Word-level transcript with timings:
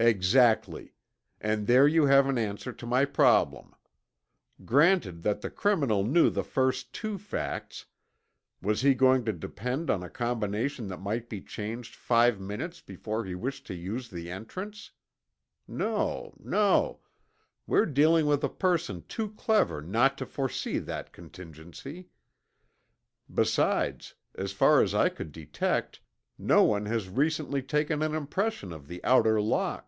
"Exactly; 0.00 0.92
and 1.40 1.68
there 1.68 1.86
you 1.86 2.06
have 2.06 2.26
an 2.26 2.36
answer 2.36 2.72
to 2.72 2.84
my 2.84 3.04
problem. 3.04 3.76
Granted 4.64 5.22
that 5.22 5.40
the 5.40 5.50
criminal 5.50 6.02
knew 6.02 6.30
the 6.30 6.42
first 6.42 6.92
two 6.92 7.16
facts, 7.16 7.86
was 8.60 8.80
he 8.80 8.92
going 8.92 9.24
to 9.24 9.32
depend 9.32 9.90
on 9.90 10.02
a 10.02 10.10
combination 10.10 10.88
that 10.88 11.00
might 11.00 11.28
be 11.28 11.40
changed 11.40 11.94
five 11.94 12.40
minutes 12.40 12.80
before 12.80 13.24
he 13.24 13.36
wished 13.36 13.68
to 13.68 13.74
use 13.74 14.10
the 14.10 14.32
entrance? 14.32 14.90
No, 15.68 16.34
no, 16.40 16.98
we're 17.64 17.86
dealing 17.86 18.26
with 18.26 18.42
a 18.42 18.48
person 18.48 19.04
too 19.06 19.30
clever 19.30 19.80
not 19.80 20.18
to 20.18 20.26
foresee 20.26 20.78
that 20.80 21.12
contingency. 21.12 22.08
Besides, 23.32 24.16
as 24.34 24.50
far 24.50 24.82
as 24.82 24.92
I 24.92 25.08
could 25.08 25.30
detect, 25.30 26.00
no 26.36 26.64
one 26.64 26.84
has 26.86 27.08
recently 27.08 27.62
taken 27.62 28.02
an 28.02 28.12
impression 28.12 28.72
of 28.72 28.88
the 28.88 29.02
outer 29.04 29.40
lock." 29.40 29.86